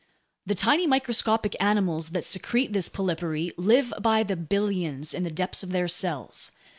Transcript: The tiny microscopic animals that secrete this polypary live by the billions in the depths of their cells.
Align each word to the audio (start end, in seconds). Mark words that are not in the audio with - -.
The 0.47 0.55
tiny 0.55 0.87
microscopic 0.87 1.55
animals 1.59 2.09
that 2.09 2.25
secrete 2.25 2.73
this 2.73 2.89
polypary 2.89 3.51
live 3.55 3.93
by 4.01 4.23
the 4.23 4.35
billions 4.35 5.13
in 5.13 5.21
the 5.23 5.29
depths 5.29 5.61
of 5.61 5.69
their 5.69 5.87
cells. 5.87 6.49